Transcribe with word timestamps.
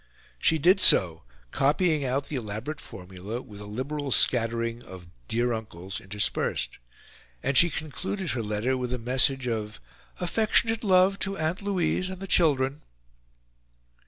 She 0.39 0.57
did 0.57 0.79
so, 0.81 1.21
copying 1.51 2.03
out 2.03 2.27
the 2.27 2.35
elaborate 2.35 2.81
formula, 2.81 3.39
with 3.39 3.61
a 3.61 3.67
liberal 3.67 4.09
scattering 4.09 4.81
of 4.81 5.05
"dear 5.27 5.53
Uncles" 5.53 6.01
interspersed; 6.01 6.79
and 7.43 7.55
she 7.55 7.69
concluded 7.69 8.31
her 8.31 8.41
letter 8.41 8.75
with 8.75 8.91
a 8.93 8.97
message 8.97 9.47
of 9.47 9.79
"affectionate 10.19 10.83
love 10.83 11.19
to 11.19 11.37
Aunt 11.37 11.61
Louise 11.61 12.09
and 12.09 12.19
the 12.19 12.25
children." 12.25 12.81